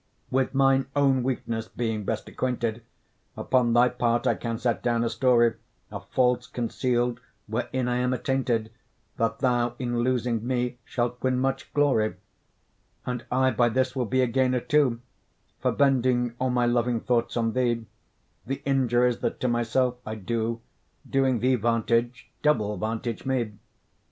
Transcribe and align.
With 0.31 0.55
mine 0.55 0.87
own 0.95 1.21
weakness, 1.21 1.67
being 1.67 2.05
best 2.05 2.27
acquainted, 2.27 2.81
Upon 3.37 3.73
thy 3.73 3.89
part 3.89 4.25
I 4.25 4.33
can 4.33 4.57
set 4.57 4.81
down 4.81 5.03
a 5.03 5.11
story 5.11 5.53
Of 5.91 6.09
faults 6.09 6.47
conceal'd, 6.47 7.19
wherein 7.45 7.87
I 7.87 7.97
am 7.97 8.11
attainted; 8.11 8.71
That 9.17 9.37
thou 9.37 9.75
in 9.77 9.99
losing 9.99 10.43
me 10.47 10.79
shalt 10.85 11.21
win 11.21 11.37
much 11.37 11.71
glory: 11.75 12.15
And 13.05 13.23
I 13.31 13.51
by 13.51 13.69
this 13.69 13.95
will 13.95 14.07
be 14.07 14.23
a 14.23 14.27
gainer 14.27 14.59
too; 14.61 15.01
For 15.59 15.71
bending 15.71 16.33
all 16.39 16.49
my 16.49 16.65
loving 16.65 17.01
thoughts 17.01 17.37
on 17.37 17.53
thee, 17.53 17.85
The 18.47 18.63
injuries 18.65 19.19
that 19.19 19.39
to 19.41 19.47
myself 19.47 19.97
I 20.03 20.15
do, 20.15 20.61
Doing 21.07 21.41
thee 21.41 21.53
vantage, 21.53 22.27
double 22.41 22.75
vantage 22.75 23.23
me. 23.23 23.51